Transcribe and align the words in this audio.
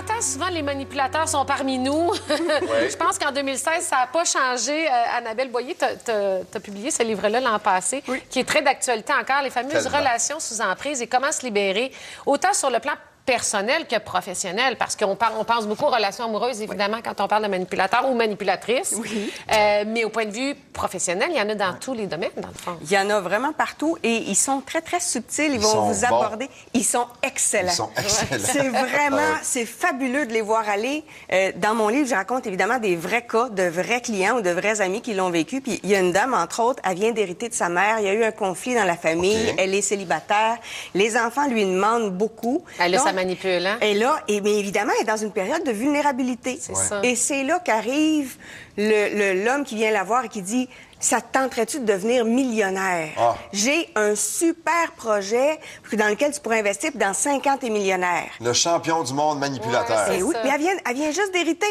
entend 0.00 0.20
souvent 0.20 0.48
les 0.48 0.62
manipulateurs 0.62 1.28
sont 1.28 1.44
parmi 1.44 1.78
nous. 1.78 2.12
Je 2.28 2.96
pense 2.96 3.18
qu'en 3.18 3.32
2016, 3.32 3.84
ça 3.84 3.96
n'a 3.96 4.06
pas 4.06 4.24
changé. 4.24 4.86
Euh, 4.86 5.18
Annabelle 5.18 5.50
Boyer, 5.50 5.76
tu 5.76 6.10
as, 6.10 6.60
publié 6.60 6.90
ce 6.90 7.02
livre-là 7.02 7.40
l'an 7.40 7.58
passé, 7.58 8.02
qui 8.30 8.40
est 8.40 8.44
très 8.44 8.62
d'actualité 8.62 9.12
encore, 9.12 9.42
les 9.42 9.50
fameuses 9.50 9.86
relations 9.86 10.40
sous 10.40 10.60
emprise 10.60 11.02
et 11.02 11.06
comment 11.06 11.32
se 11.32 11.44
libérer, 11.44 11.92
autant 12.26 12.52
sur 12.52 12.70
le 12.70 12.78
plan 12.78 12.92
personnel 13.30 13.86
que 13.86 13.96
professionnel, 14.00 14.74
parce 14.76 14.96
qu'on 14.96 15.16
on 15.38 15.44
pense 15.44 15.64
beaucoup 15.68 15.84
aux 15.84 15.94
relations 15.94 16.24
amoureuses, 16.24 16.60
évidemment, 16.62 16.98
quand 17.04 17.20
on 17.20 17.28
parle 17.28 17.44
de 17.44 17.48
manipulateur 17.48 18.10
ou 18.10 18.14
manipulatrice. 18.16 18.96
Oui. 18.98 19.32
Euh, 19.52 19.84
mais 19.86 20.02
au 20.02 20.08
point 20.08 20.24
de 20.24 20.32
vue 20.32 20.56
professionnel, 20.72 21.28
il 21.30 21.36
y 21.36 21.40
en 21.40 21.48
a 21.48 21.54
dans 21.54 21.74
tous 21.74 21.94
les 21.94 22.08
domaines, 22.08 22.30
dans 22.36 22.48
le 22.48 22.54
fond. 22.54 22.76
Il 22.82 22.90
y 22.90 22.98
en 22.98 23.08
a 23.08 23.20
vraiment 23.20 23.52
partout 23.52 23.96
et 24.02 24.16
ils 24.16 24.34
sont 24.34 24.60
très, 24.62 24.80
très 24.80 24.98
subtils. 24.98 25.52
Ils, 25.54 25.60
vont 25.60 25.82
vous 25.82 26.04
aborder. 26.04 26.48
Ils 26.74 26.84
sont 26.84 27.06
excellents. 27.22 27.70
Ils 27.70 27.74
sont 27.74 27.90
excellents. 27.96 28.44
C'est 28.44 28.68
vraiment, 28.68 29.32
c'est 29.42 29.64
fabuleux 29.64 30.26
de 30.26 30.32
les 30.32 30.40
voir 30.40 30.68
aller. 30.68 31.04
Euh, 31.32 31.52
dans 31.54 31.76
mon 31.76 31.86
livre, 31.86 32.08
je 32.08 32.14
raconte 32.16 32.48
évidemment 32.48 32.78
des 32.78 32.96
vrais 32.96 33.22
cas 33.24 33.48
de 33.48 33.62
vrais 33.62 34.00
clients 34.00 34.38
ou 34.38 34.40
de 34.40 34.50
vrais 34.50 34.80
amis 34.80 35.02
qui 35.02 35.14
l'ont 35.14 35.30
vécu. 35.30 35.60
Puis 35.60 35.78
il 35.84 35.90
y 35.90 35.94
a 35.94 36.00
une 36.00 36.10
dame, 36.10 36.34
entre 36.34 36.60
autres, 36.60 36.82
elle 36.84 36.96
vient 36.96 37.12
d'hériter 37.12 37.48
de 37.48 37.54
sa 37.54 37.68
mère. 37.68 38.00
Il 38.00 38.06
y 38.06 38.08
a 38.08 38.14
eu 38.14 38.24
un 38.24 38.32
conflit 38.32 38.74
dans 38.74 38.84
la 38.84 38.96
famille. 38.96 39.54
Elle 39.56 39.72
est 39.72 39.82
célibataire. 39.82 40.56
Les 40.94 41.16
enfants 41.16 41.46
lui 41.46 41.64
demandent 41.64 42.10
beaucoup. 42.10 42.64
Elle 42.80 42.96
a 42.96 43.19
manipule, 43.20 43.66
hein? 43.66 43.78
Et 43.80 43.94
là, 43.94 44.20
et 44.28 44.40
bien 44.40 44.52
évidemment, 44.54 44.92
elle 44.96 45.02
est 45.02 45.10
dans 45.10 45.16
une 45.16 45.32
période 45.32 45.64
de 45.64 45.70
vulnérabilité. 45.72 46.58
C'est 46.60 46.74
ça. 46.76 47.00
Et 47.02 47.16
c'est 47.16 47.44
là 47.44 47.58
qu'arrive 47.58 48.36
l'homme 48.76 49.64
qui 49.64 49.76
vient 49.76 49.90
la 49.90 50.04
voir 50.04 50.24
et 50.24 50.28
qui 50.28 50.42
dit 50.42 50.68
ça 50.98 51.20
te 51.22 51.32
tenterait-tu 51.32 51.80
de 51.80 51.86
devenir 51.86 52.24
millionnaire? 52.26 53.08
Ah. 53.16 53.34
J'ai 53.52 53.88
un 53.96 54.14
super 54.14 54.92
projet 54.96 55.58
dans 55.94 56.08
lequel 56.08 56.30
tu 56.32 56.40
pourrais 56.40 56.58
investir, 56.60 56.90
puis 56.90 56.98
dans 56.98 57.14
50 57.14 57.64
et 57.64 57.70
millionnaire. 57.70 58.28
Le 58.40 58.52
champion 58.52 59.02
du 59.02 59.14
monde 59.14 59.38
manipulateur. 59.38 60.10
Et 60.12 60.22
oui, 60.22 60.34
mais 60.44 60.50
elle 60.54 60.60
vient, 60.60 60.74
elle 60.88 60.94
vient 60.96 61.10
juste 61.10 61.32
d'hériter. 61.32 61.66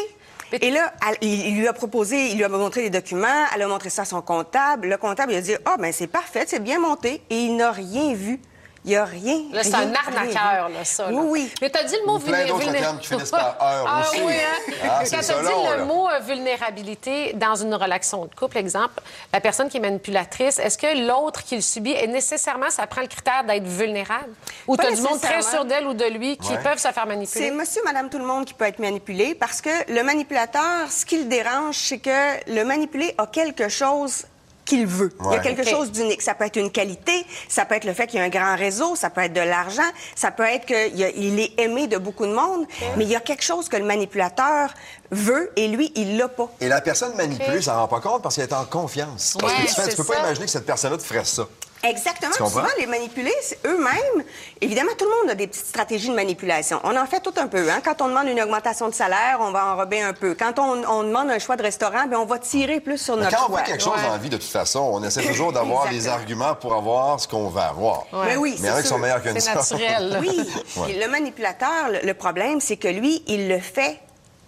Et 0.52 0.70
là, 0.72 0.92
elle- 1.08 1.28
il 1.28 1.58
lui 1.60 1.68
a 1.68 1.72
proposé, 1.72 2.30
il 2.30 2.36
lui 2.38 2.42
a 2.44 2.48
montré 2.48 2.82
les 2.82 2.90
documents, 2.90 3.28
elle 3.54 3.62
a 3.62 3.68
montré 3.68 3.88
ça 3.88 4.02
à 4.02 4.04
son 4.04 4.20
comptable. 4.20 4.88
Le 4.88 4.96
comptable, 4.96 5.30
il 5.32 5.36
a 5.36 5.40
dit 5.40 5.54
Ah, 5.64 5.76
ben 5.78 5.92
c'est 5.92 6.08
parfait, 6.08 6.44
c'est 6.48 6.58
bien 6.62 6.80
monté. 6.80 7.22
Et 7.30 7.36
il 7.36 7.54
n'a 7.56 7.70
rien 7.70 8.14
vu. 8.14 8.40
Il 8.84 8.90
n'y 8.92 8.96
a 8.96 9.04
rien. 9.04 9.42
Là, 9.52 9.62
c'est 9.62 9.74
un 9.74 9.92
arnaqueur, 9.94 10.70
là, 10.70 10.84
ça. 10.84 11.08
Oui, 11.08 11.14
là. 11.14 11.20
oui. 11.22 11.52
Mais 11.60 11.68
tu 11.70 11.78
as 11.78 11.84
dit 11.84 11.96
le 12.00 12.06
mot 12.06 12.16
Ou 12.16 12.18
plein 12.20 12.46
d'autres 12.46 12.60
vulné- 12.64 12.78
termes 12.78 12.98
qui 12.98 13.08
finissent 13.08 13.30
par 13.30 13.56
heure 13.60 13.84
ah, 13.86 14.00
aussi. 14.00 14.22
Oui, 14.22 14.32
hein? 14.32 14.72
Ah, 14.82 15.00
c'est 15.04 15.16
Quand 15.16 15.20
tu 15.20 15.26
ça 15.26 15.38
as 15.38 15.42
dit 15.42 15.48
long, 15.50 15.70
le 15.70 15.76
là. 15.76 15.84
mot 15.84 16.08
euh, 16.08 16.18
vulnérabilité 16.20 17.32
dans 17.34 17.54
une 17.56 17.74
relation 17.74 18.24
de 18.24 18.34
couple, 18.34 18.56
exemple, 18.56 19.02
la 19.32 19.40
personne 19.40 19.68
qui 19.68 19.76
est 19.76 19.80
manipulatrice, 19.80 20.58
est-ce 20.58 20.78
que 20.78 21.06
l'autre 21.06 21.44
qui 21.44 21.56
le 21.56 21.60
subit, 21.60 21.92
est 21.92 22.06
nécessairement, 22.06 22.70
ça 22.70 22.86
prend 22.86 23.02
le 23.02 23.06
critère 23.08 23.44
d'être 23.44 23.64
vulnérable? 23.66 24.30
Ou 24.66 24.76
tu 24.78 24.86
as 24.86 24.92
du 24.92 25.02
monde 25.02 25.20
très 25.20 25.42
sûr 25.42 25.64
d'elle 25.66 25.86
ou 25.86 25.92
de 25.94 26.06
lui 26.06 26.38
qui 26.38 26.50
Ouais. 26.52 26.58
peuvent 26.62 26.78
se 26.78 26.88
faire 26.88 26.94
C'est 26.94 27.06
manipuler? 27.06 27.50
monsieur, 27.50 27.82
madame, 27.84 28.08
tout 28.08 28.18
le 28.18 28.24
monde 28.24 28.46
qui 28.46 28.54
peut 28.54 28.64
être 28.64 28.78
manipulé 28.78 29.34
parce 29.34 29.60
que 29.60 29.92
le 29.92 30.02
manipulateur, 30.02 30.90
ce 30.90 31.04
qui 31.04 31.18
le 31.18 31.24
dérange, 31.24 31.76
c'est 31.76 31.98
que 31.98 32.50
le 32.50 32.64
manipulé 32.64 33.14
a 33.18 33.26
quelque 33.26 33.68
chose 33.68 34.24
qu'il 34.70 34.86
veut. 34.86 35.10
Il 35.24 35.32
y 35.32 35.34
a 35.34 35.40
quelque 35.40 35.68
chose 35.68 35.90
d'unique. 35.90 36.22
Ça 36.22 36.34
peut 36.34 36.44
être 36.44 36.56
une 36.56 36.70
qualité, 36.70 37.26
ça 37.48 37.64
peut 37.64 37.74
être 37.74 37.84
le 37.84 37.92
fait 37.92 38.06
qu'il 38.06 38.20
y 38.20 38.22
a 38.22 38.24
un 38.24 38.28
grand 38.28 38.56
réseau, 38.56 38.94
ça 38.94 39.10
peut 39.10 39.20
être 39.22 39.32
de 39.32 39.40
l'argent, 39.40 39.82
ça 40.14 40.30
peut 40.30 40.44
être 40.44 40.64
qu'il 40.64 41.40
est 41.40 41.60
aimé 41.60 41.88
de 41.88 41.98
beaucoup 41.98 42.24
de 42.24 42.32
monde, 42.32 42.66
mais 42.96 43.04
il 43.04 43.10
y 43.10 43.16
a 43.16 43.20
quelque 43.20 43.42
chose 43.42 43.68
que 43.68 43.76
le 43.76 43.84
manipulateur 43.84 44.72
veut 45.10 45.50
et 45.56 45.66
lui, 45.66 45.90
il 45.96 46.16
l'a 46.16 46.28
pas. 46.28 46.48
Et 46.60 46.68
la 46.68 46.80
personne 46.80 47.14
manipulée, 47.16 47.60
ça 47.62 47.74
rend 47.76 47.88
pas 47.88 48.00
compte 48.00 48.22
parce 48.22 48.36
qu'elle 48.36 48.44
est 48.48 48.52
en 48.54 48.64
confiance. 48.64 49.36
Parce 49.40 49.52
Ouais, 49.52 49.62
que 49.64 49.68
tu, 49.68 49.74
fais, 49.74 49.88
tu 49.88 49.96
peux 49.96 50.04
pas 50.04 50.20
imaginer 50.20 50.46
que 50.46 50.52
cette 50.52 50.66
personne-là 50.66 50.98
te 50.98 51.02
ferait 51.02 51.24
ça. 51.24 51.46
Exactement. 51.82 52.32
Souvent, 52.32 52.62
les 52.78 52.86
manipulés, 52.86 53.32
c'est 53.42 53.58
eux-mêmes, 53.66 54.24
évidemment, 54.60 54.90
tout 54.98 55.06
le 55.06 55.10
monde 55.22 55.30
a 55.30 55.34
des 55.34 55.46
petites 55.46 55.64
stratégies 55.66 56.10
de 56.10 56.14
manipulation. 56.14 56.78
On 56.84 56.94
en 56.96 57.06
fait 57.06 57.20
tout 57.20 57.32
un 57.38 57.46
peu. 57.46 57.70
Hein? 57.70 57.80
Quand 57.82 58.02
on 58.02 58.08
demande 58.08 58.26
une 58.28 58.40
augmentation 58.40 58.88
de 58.88 58.94
salaire, 58.94 59.38
on 59.40 59.50
va 59.50 59.72
enrober 59.72 60.02
un 60.02 60.12
peu. 60.12 60.34
Quand 60.38 60.58
on, 60.58 60.84
on 60.86 61.02
demande 61.04 61.30
un 61.30 61.38
choix 61.38 61.56
de 61.56 61.62
restaurant, 61.62 62.06
bien, 62.06 62.18
on 62.20 62.26
va 62.26 62.38
tirer 62.38 62.80
plus 62.80 62.98
sur 62.98 63.16
Mais 63.16 63.24
notre 63.24 63.36
quand 63.38 63.50
on 63.52 63.56
veut 63.56 63.62
quelque 63.62 63.82
chose 63.82 63.94
Ouais. 63.96 64.02
dans 64.02 64.12
la 64.12 64.18
vie, 64.18 64.28
de 64.28 64.36
toute 64.36 64.50
façon, 64.50 64.80
on 64.92 65.02
essaie 65.02 65.22
toujours 65.22 65.52
d'avoir 65.52 65.88
des 65.88 65.96
Exactement. 65.96 66.20
arguments 66.44 66.54
pour 66.54 66.74
avoir 66.74 67.18
ce 67.18 67.26
qu'on 67.26 67.48
veut 67.48 67.60
avoir. 67.62 68.00
Ouais. 68.12 68.26
Mais 68.26 68.36
oui, 68.36 68.56
Mais 68.60 68.68
il 68.68 68.68
y 68.68 68.70
en 68.70 68.74
a 68.74 68.76
c'est 68.76 68.82
qui 68.82 68.88
sont 68.88 68.94
sûr. 68.96 69.02
meilleurs 69.02 69.22
que 69.22 69.28
nous. 69.30 69.40
C'est 69.40 69.54
naturel. 69.54 70.18
Oui. 70.20 70.50
Le 71.00 71.06
manipulateur, 71.08 71.88
le, 71.90 72.06
le 72.06 72.14
problème, 72.14 72.60
c'est 72.60 72.76
que 72.76 72.88
lui, 72.88 73.22
il 73.26 73.48
le 73.48 73.58
fait, 73.58 73.98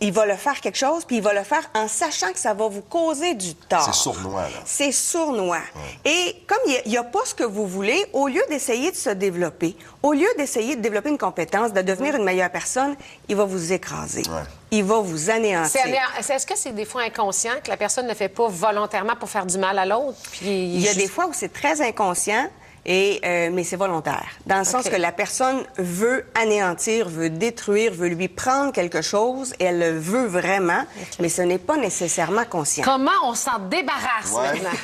il 0.03 0.13
va 0.13 0.27
le 0.27 0.37
faire 0.37 0.61
quelque 0.61 0.77
chose, 0.77 1.05
puis 1.07 1.17
il 1.17 1.23
va 1.23 1.33
le 1.33 1.43
faire 1.45 1.63
en 1.75 1.89
sachant 1.89 2.31
que 2.33 2.39
ça 2.39 2.53
va 2.53 2.69
vous 2.69 2.83
causer 2.83 3.33
du 3.35 3.55
tort. 3.55 3.85
C'est 3.85 3.95
sournois, 3.95 4.43
là. 4.43 4.49
C'est 4.67 4.93
sournois. 4.93 5.61
Et 6.05 6.37
comme 6.47 6.59
il 6.67 6.91
n'y 6.91 6.97
a, 6.99 7.05
pas 7.05 7.21
ce 7.25 7.35
que 7.35 7.45
vous 7.45 7.67
voulez, 7.67 8.05
au 8.13 8.27
lieu 8.29 8.43
d'essayer 8.51 8.91
de 8.91 8.97
se 8.97 9.11
développer, 9.11 9.77
au 10.03 10.13
lieu 10.13 10.29
d'essayer 10.37 10.77
de 10.77 10.81
développer 10.83 11.09
une 11.09 11.19
compétence, 11.19 11.73
de 11.73 11.81
devenir 11.83 12.17
une 12.17 12.25
meilleure 12.25 12.51
personne, 12.51 12.97
il 13.29 13.37
va 13.37 13.45
vous 13.45 13.73
écraser. 13.73 14.23
Ouais. 14.29 14.43
Il 14.73 14.85
va 14.85 14.99
vous 15.01 15.31
anéantir. 15.31 15.71
C'est 15.71 15.89
anéant- 15.89 16.01
c'est- 16.21 16.35
Est-ce 16.35 16.47
que 16.47 16.57
c'est 16.59 16.73
des 16.75 16.85
fois 16.85 17.03
inconscient 17.03 17.53
que 17.63 17.71
la 17.71 17.77
personne 17.77 18.07
ne 18.07 18.15
fait 18.15 18.29
pas 18.29 18.49
volontairement 18.49 19.15
pour 19.17 19.29
faire 19.31 19.47
du 19.47 19.57
mal 19.59 19.79
à 19.79 19.87
l'autre? 19.87 20.19
Puis 20.33 20.47
Il 20.49 20.81
y 20.81 20.89
a 20.89 20.95
des 20.95 21.09
fois 21.09 21.27
où 21.27 21.33
c'est 21.33 21.53
très 21.53 21.81
inconscient. 21.81 22.49
Et, 22.85 23.21
euh, 23.25 23.51
mais 23.53 23.63
c'est 23.63 23.77
volontaire. 23.77 24.27
Dans 24.47 24.59
le 24.59 24.65
sens 24.65 24.89
que 24.89 24.97
la 24.97 25.13
personne 25.13 25.63
veut 25.79 26.25
anéantir, 26.35 27.09
veut 27.09 27.31
détruire, 27.31 27.93
veut 27.93 28.09
lui 28.09 28.27
prendre 28.27 28.73
quelque 28.73 29.03
chose, 29.03 29.55
et 29.61 29.65
elle 29.67 29.79
le 29.79 29.99
veut 29.99 30.27
vraiment, 30.27 30.83
mais 31.21 31.29
ce 31.29 31.43
n'est 31.43 31.59
pas 31.59 31.77
nécessairement 31.77 32.45
conscient. 32.45 32.83
Comment 32.85 33.11
on 33.25 33.35
s'en 33.35 33.59
débarrasse 33.71 34.33
Ouais. 34.33 34.53
maintenant? 34.55 34.79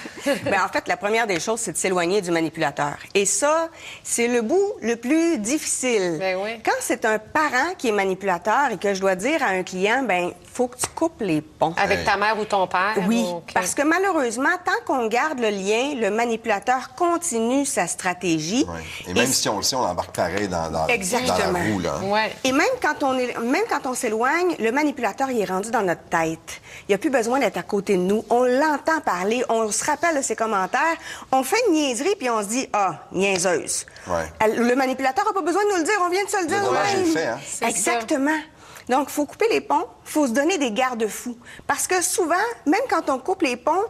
Ben, 0.45 0.63
en 0.65 0.69
fait, 0.69 0.87
la 0.89 0.97
première 0.97 1.27
des 1.27 1.41
choses, 1.41 1.59
c'est 1.61 1.73
de 1.73 1.77
s'éloigner 1.79 2.21
du 2.21 2.31
manipulateur. 2.31 2.97
Et 3.15 3.25
ça, 3.25 3.69
c'est 4.05 4.29
le 4.29 4.43
bout 4.43 4.75
le 4.83 4.97
plus 4.97 5.39
difficile. 5.39 6.17
Ben 6.19 6.37
oui. 6.43 6.61
Quand 6.65 6.73
c'est 6.81 7.05
un 7.05 7.19
parent 7.19 7.75
qui 7.79 7.89
est 7.89 7.93
manipulateur 7.93 8.71
et 8.73 8.77
que 8.77 8.93
je 8.95 9.01
dois 9.01 9.15
dire 9.17 9.43
à 9.43 9.47
un 9.49 9.63
client, 9.63 10.03
ben, 10.07 10.31
faut 10.59 10.67
que 10.67 10.77
tu 10.77 10.89
coupes 10.93 11.21
les 11.21 11.41
ponts. 11.41 11.73
Avec 11.77 12.05
ta 12.05 12.17
mère 12.17 12.37
ou 12.37 12.45
ton 12.45 12.67
père? 12.67 12.95
Oui, 13.07 13.25
parce 13.55 13.75
que 13.77 13.83
malheureusement, 13.83 14.49
tant 14.65 14.73
qu'on 14.85 15.07
garde 15.07 15.39
le 15.39 15.51
lien, 15.51 15.95
le 15.95 16.11
manipulateur 16.11 16.95
continue 16.97 17.65
sa 17.65 17.87
stratégie. 17.87 18.67
Ouais. 18.69 18.81
Et 19.09 19.15
même 19.15 19.31
Et- 19.31 19.33
si 19.33 19.49
on 19.49 19.59
le 19.59 19.63
sait, 19.63 19.77
on 19.77 19.85
embarque 19.85 20.17
pareil 20.17 20.49
dans, 20.49 20.69
dans, 20.69 20.89
Exactement. 20.89 21.53
dans 21.53 21.53
la 21.53 21.65
roue. 21.65 21.79
Là. 21.79 21.99
Ouais. 22.03 22.33
Et 22.43 22.51
même 22.51 22.67
quand 22.83 23.05
on 23.05 23.17
est, 23.17 23.39
même 23.39 23.63
quand 23.71 23.87
on 23.89 23.95
s'éloigne, 23.95 24.57
le 24.59 24.73
manipulateur 24.73 25.31
il 25.31 25.41
est 25.41 25.45
rendu 25.45 25.71
dans 25.71 25.83
notre 25.83 26.03
tête. 26.11 26.61
Il 26.89 26.91
n'y 26.91 26.95
a 26.97 26.99
plus 26.99 27.11
besoin 27.11 27.39
d'être 27.39 27.57
à 27.59 27.63
côté 27.63 27.97
de 27.97 28.03
nous. 28.03 28.25
On 28.29 28.43
l'entend 28.43 29.01
parler, 29.05 29.45
on 29.49 29.71
se 29.71 29.85
rappelle 29.85 30.17
de 30.17 30.23
ses 30.23 30.35
commentaires, 30.35 30.97
on 31.31 31.45
fait 31.45 31.57
une 31.69 31.75
niaiserie 31.75 32.17
puis 32.19 32.29
on 32.31 32.43
se 32.43 32.49
dit 32.49 32.69
ah 32.73 32.95
niaiseuse. 33.13 33.87
Ouais. 34.09 34.25
Elle- 34.41 34.59
Le 34.67 34.75
manipulateur 34.75 35.25
n'a 35.25 35.33
pas 35.33 35.43
besoin 35.43 35.63
de 35.63 35.69
nous 35.71 35.77
le 35.77 35.85
dire, 35.85 35.95
on 36.05 36.09
vient 36.11 36.25
de 36.25 36.31
se 36.31 36.41
le 36.41 36.47
dire. 36.47 36.65
dommage, 36.65 36.97
le 36.97 37.05
fait, 37.05 37.27
hein? 37.27 37.39
Exactement. 37.63 38.39
Donc, 38.89 39.09
il 39.09 39.13
faut 39.13 39.27
couper 39.27 39.49
les 39.51 39.61
ponts, 39.61 39.87
il 40.05 40.11
faut 40.11 40.27
se 40.27 40.33
donner 40.33 40.59
des 40.59 40.71
garde-fous. 40.71 41.37
Parce 41.67 41.87
que 41.87 42.03
souvent, 42.03 42.35
même 42.67 42.81
quand 42.89 43.11
on 43.11 43.19
coupe 43.19 43.43
les 43.43 43.57
ponts, 43.57 43.85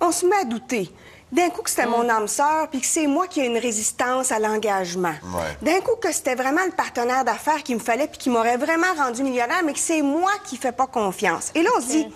on 0.00 0.12
se 0.12 0.26
met 0.26 0.36
à 0.36 0.44
douter. 0.44 0.90
D'un 1.32 1.50
coup 1.50 1.62
que 1.62 1.70
c'était 1.70 1.86
mon 1.86 2.08
âme 2.08 2.28
sœur, 2.28 2.68
puis 2.70 2.80
que 2.80 2.86
c'est 2.86 3.08
moi 3.08 3.26
qui 3.26 3.40
ai 3.40 3.46
une 3.46 3.58
résistance 3.58 4.30
à 4.30 4.38
l'engagement. 4.38 5.14
Ouais. 5.24 5.56
D'un 5.62 5.80
coup 5.80 5.96
que 6.00 6.12
c'était 6.12 6.36
vraiment 6.36 6.64
le 6.64 6.70
partenaire 6.70 7.24
d'affaires 7.24 7.64
qu'il 7.64 7.74
me 7.74 7.80
fallait, 7.80 8.06
puis 8.06 8.18
qui 8.18 8.30
m'aurait 8.30 8.56
vraiment 8.56 8.94
rendu 8.96 9.24
millionnaire, 9.24 9.62
mais 9.64 9.72
que 9.72 9.80
c'est 9.80 10.02
moi 10.02 10.30
qui 10.44 10.56
fais 10.56 10.70
pas 10.70 10.86
confiance. 10.86 11.50
Et 11.56 11.62
là, 11.62 11.70
on 11.76 11.80
se 11.80 11.86
dit, 11.88 12.14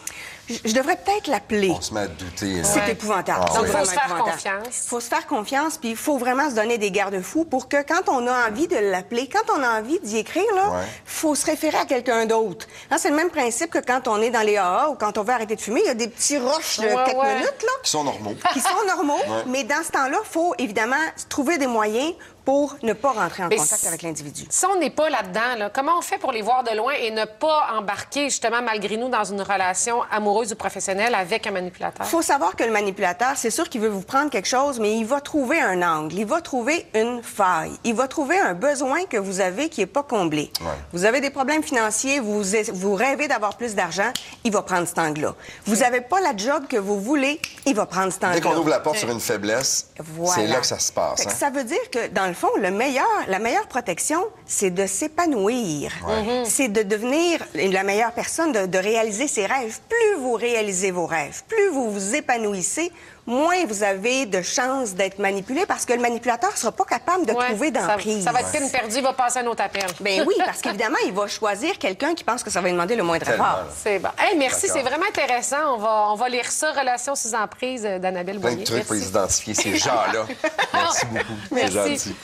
je 0.49 0.55
je 0.65 0.75
devrais 0.75 0.97
peut-être 0.97 1.27
l'appeler. 1.29 1.71
On 1.77 1.81
se 1.81 1.93
met 1.95 2.01
à 2.01 2.07
douter. 2.09 2.55
là. 2.59 2.65
C'est 2.65 2.81
Ouais. 2.81 2.93
épouvantable. 2.93 3.45
Ah 3.49 3.61
oui. 3.63 3.69
Donc, 3.69 3.77
faut 3.79 3.85
se 3.85 3.91
faire 3.93 4.17
confiance. 4.25 4.85
faut 4.87 5.01
se 5.01 5.09
faire 5.09 5.27
confiance, 5.27 5.79
puis 5.79 5.91
il 5.91 5.97
faut 5.97 6.19
vraiment 6.19 6.49
se 6.51 6.55
donner 6.55 6.79
des 6.79 6.91
garde-fous 6.91 7.45
pour 7.45 7.69
que 7.69 7.83
quand 7.83 8.09
on 8.09 8.27
a 8.27 8.49
envie 8.49 8.67
de 8.69 8.77
l'appeler, 8.77 9.29
quand 9.29 9.53
on 9.57 9.63
a 9.63 9.79
envie 9.81 9.99
d'y 10.01 10.19
écrire, 10.19 10.45
là, 10.55 10.71
Ouais. 10.71 10.85
faut 11.05 11.35
se 11.35 11.47
référer 11.47 11.77
à 11.79 11.85
quelqu'un 11.85 12.27
d'autre. 12.27 12.67
Hein, 12.91 12.97
C'est 12.99 13.11
le 13.11 13.17
même 13.17 13.31
principe 13.31 13.71
que 13.71 13.79
quand 13.79 14.09
on 14.09 14.21
est 14.23 14.31
dans 14.31 14.43
les 14.43 14.57
AA 14.57 14.89
ou 14.91 14.95
quand 14.95 15.19
on 15.19 15.23
veut 15.23 15.33
arrêter 15.33 15.57
de 15.57 15.61
fumer, 15.61 15.81
il 15.85 15.87
y 15.87 15.91
a 15.91 15.95
des 15.95 16.09
petits 16.09 16.39
roches 16.39 16.79
de 16.81 16.87
Ouais, 16.87 16.95
quelques 17.07 17.19
ouais. 17.19 17.35
minutes, 17.35 17.63
là 17.63 17.73
Qui 17.83 17.91
sont 17.91 18.05
normaux. 18.05 18.35
qui 18.53 18.61
sont 18.61 18.87
normaux, 18.87 19.19
mais 19.47 19.65
dans 19.65 19.83
ce 19.85 19.91
temps-là, 19.93 20.19
il 20.23 20.29
faut 20.31 20.55
évidemment 20.59 20.97
trouver 21.29 21.59
des 21.59 21.67
moyens 21.67 22.13
pour 22.49 22.79
ne 22.83 22.95
pas 22.95 23.13
rentrer 23.13 23.43
en 23.45 23.49
Mais 23.49 23.57
contact 23.57 23.83
si- 23.83 23.87
avec 23.87 24.01
l'individu. 24.01 24.47
Si 24.49 24.65
on 24.65 24.77
n'est 24.79 24.89
pas 24.89 25.11
là-dedans, 25.11 25.57
là, 25.59 25.69
comment 25.71 25.99
on 25.99 26.01
fait 26.01 26.17
pour 26.17 26.33
les 26.33 26.41
voir 26.41 26.65
de 26.65 26.75
loin 26.75 26.95
et 26.99 27.11
ne 27.11 27.27
pas 27.27 27.67
embarquer, 27.77 28.31
justement, 28.31 28.63
malgré 28.63 28.97
nous, 28.97 29.11
dans 29.11 29.25
une 29.25 29.43
relation 29.43 30.01
amoureuse 30.11 30.53
ou 30.53 30.57
professionnelle 30.57 31.15
avec 31.15 31.47
un 31.47 31.51
manipulateur? 31.51 32.07
Il 32.07 32.09
faut 32.09 32.23
savoir 32.23 32.57
que 32.57 32.65
le 32.65 32.71
manipulateur, 32.71 33.33
c'est 33.37 33.51
sûr 33.51 33.69
qu'il 33.69 33.83
veut 33.83 33.91
vous 33.91 34.01
prendre 34.01 34.31
quelque 34.31 34.49
chose, 34.49 34.81
mais 34.81 34.97
il 34.97 35.05
va 35.05 35.21
trouver 35.21 35.61
un 35.61 35.83
angle, 35.83 36.15
il 36.15 36.25
va 36.25 36.41
trouver 36.41 36.87
une 36.95 37.23
faille, 37.23 37.73
il 37.85 37.95
va 37.95 38.09
trouver 38.09 38.39
un 38.39 38.55
besoin 38.55 39.05
que 39.05 39.19
vous 39.19 39.43
avez 39.43 39.69
qui 39.69 39.81
n'est 39.81 39.87
pas 39.87 40.03
comblé. 40.03 40.51
Ouais. 40.63 40.69
Vous 40.95 41.05
avez 41.05 41.21
des 41.21 41.29
problèmes 41.29 41.63
financiers, 41.63 42.19
vous, 42.19 42.43
vous 42.73 42.95
rêvez 42.95 43.29
d'avoir 43.29 43.59
plus 43.59 43.75
d'argent, 43.75 44.11
il 44.45 44.53
va 44.53 44.63
prendre 44.63 44.89
cet 44.89 44.99
angle-là. 44.99 45.35
Vous 45.67 45.77
n'avez 45.77 46.01
pas 46.01 46.21
la 46.21 46.35
job 46.35 46.67
que 46.67 46.79
vous 46.79 46.99
voulez, 46.99 47.43
il 47.67 47.75
va 47.75 47.85
prendre 47.85 48.11
cet 48.11 48.23
Dès 48.23 48.27
angle-là. 48.29 48.41
qu'on 48.41 48.57
ouvre 48.57 48.71
la 48.71 48.81
porte 48.81 48.97
sur 48.97 49.11
une 49.11 49.21
faiblesse, 49.21 49.89
Voilà. 49.99 50.33
c'est 50.35 50.47
là 50.47 50.61
que 50.61 50.67
ça 50.67 50.79
se 50.79 50.91
passe. 50.93 51.27
Hein. 51.27 51.31
Ça 51.39 51.51
veut 51.51 51.65
dire 51.65 51.91
que, 51.93 52.07
dans 52.09 52.27
le 52.27 52.38
fond, 52.39 52.49
le 52.59 52.71
meilleur, 52.71 53.07
la 53.29 53.39
meilleure 53.39 53.67
protection, 53.67 54.25
c'est 54.47 54.71
de 54.71 54.87
s'épanouir. 54.87 55.93
Ouais. 56.07 56.43
C'est 56.47 56.69
de 56.69 56.83
devenir 56.83 57.41
la 57.55 57.83
meilleure 57.83 58.13
personne, 58.13 58.53
de, 58.53 58.67
de 58.67 58.79
réaliser 58.79 59.29
ses 59.29 59.47
rêves. 59.47 59.79
Plus 59.89 60.21
vous 60.23 60.33
réalisez 60.35 60.91
vos 60.91 61.07
rêves, 61.07 61.43
plus 61.49 61.69
vous 61.71 61.91
vous 61.91 62.15
épanouissez, 62.15 62.91
moins 63.27 63.67
vous 63.67 63.83
avez 63.83 64.25
de 64.25 64.41
chances 64.41 64.95
d'être 64.95 65.19
manipulé 65.19 65.67
parce 65.67 65.85
que 65.85 65.93
le 65.93 66.01
manipulateur 66.01 66.57
sera 66.57 66.73
pas 66.73 66.85
capable 66.85 67.27
de 67.27 67.33
Ouais, 67.33 67.45
trouver 67.49 67.71
ça, 67.75 67.87
d'emprise. 67.87 68.25
ça 68.25 68.33
va 68.33 68.41
être 68.41 68.51
peine 68.51 68.71
perdue, 68.71 68.97
il 68.97 69.03
va 69.03 69.13
passer 69.13 69.41
un 69.41 69.47
autre 69.47 69.63
appel. 69.63 69.85
Ben 70.01 70.25
oui, 70.27 70.35
parce 70.45 70.61
qu'évidemment, 70.63 70.97
il 71.07 71.13
va 71.13 71.27
choisir 71.27 71.77
quelqu'un 71.79 72.15
qui 72.15 72.25
pense 72.25 72.43
que 72.43 72.51
ça 72.51 72.61
va 72.61 72.69
lui 72.69 72.73
demander 72.73 72.97
le 72.97 73.03
moindre 73.03 73.29
effort. 73.29 73.65
C'est 73.83 73.99
bon. 73.99 74.09
Hey, 74.19 74.37
merci, 74.39 74.67
c'est 74.73 74.81
vraiment 74.83 75.05
intéressant. 75.07 75.75
On 75.75 75.79
va, 75.79 76.07
on 76.13 76.15
va 76.15 76.29
lire 76.31 76.51
ça, 76.51 76.73
Relations 76.73 77.15
sous 77.15 77.35
emprise 77.35 77.85
euh, 77.85 77.99
d'Annabelle 77.99 78.41
Plein 78.41 78.51
Boyer. 78.53 78.65
de 78.65 78.71
trucs 78.71 78.87
pour 78.87 78.97
identifier, 78.97 79.53
ces 79.55 79.77
gens-là. 79.77 80.25
Merci 80.73 81.07
beaucoup. 81.07 81.25
C'est 81.49 81.55
Merci. 81.55 81.75
gentil. 81.75 82.17